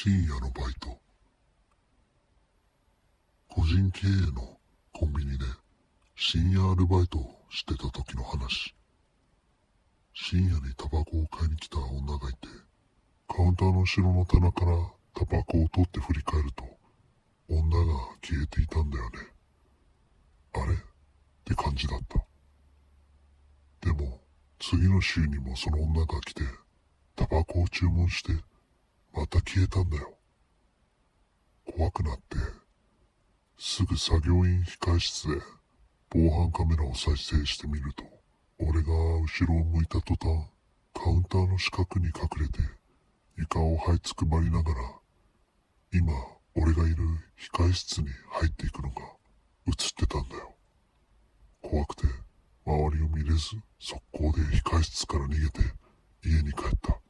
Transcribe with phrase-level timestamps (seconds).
[0.00, 0.96] 深夜のバイト。
[3.48, 4.56] 個人経営の
[4.92, 5.44] コンビニで
[6.14, 8.76] 深夜アルバイトをしてた時の話。
[10.14, 12.46] 深夜にタバコを買いに来た女がいて、
[13.26, 14.76] カウンターの後ろの棚から
[15.14, 16.64] タバコを取って振り返ると、
[17.48, 19.18] 女が消えていたんだよね。
[20.52, 20.74] あれ？
[20.74, 20.76] っ
[21.44, 22.24] て感じだった。
[23.80, 24.20] でも、
[24.60, 26.44] 次の週にもその女が来て、
[27.16, 28.32] タバコを注文して、
[29.18, 30.16] また消えたんだよ。
[31.76, 32.36] 怖くなって、
[33.58, 35.34] すぐ作業員控室で
[36.08, 38.04] 防犯カメラを再生してみると、
[38.60, 40.46] 俺が後ろを向いた途端、
[40.94, 42.60] カウンターの四角に隠れて、
[43.36, 44.80] 床を這いつくばりながら、
[45.92, 46.12] 今、
[46.54, 46.98] 俺がいる
[47.52, 49.02] 控え室に入っていくのが
[49.66, 50.54] 映ってたんだよ。
[51.60, 52.04] 怖くて、
[52.64, 55.60] 周りを見れず、速攻で控え室から逃げて、
[56.24, 57.00] 家に帰った